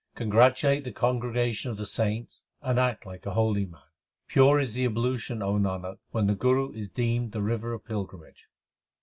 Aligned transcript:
Congratulate 0.15 0.83
the 0.83 0.91
congregation 0.91 1.69
of 1.69 1.77
the 1.77 1.85
saints, 1.85 2.43
and 2.63 2.79
act 2.79 3.05
like 3.05 3.23
a 3.27 3.35
holy 3.35 3.65
man. 3.67 3.83
Pure 4.25 4.59
is 4.59 4.73
the 4.73 4.83
ablution, 4.83 5.43
O 5.43 5.59
Nanak, 5.59 5.99
when 6.09 6.25
the 6.25 6.33
Guru 6.33 6.71
is 6.71 6.89
deemed 6.89 7.33
the 7.33 7.43
river 7.43 7.71
of 7.71 7.85
pilgrimage. 7.85 8.49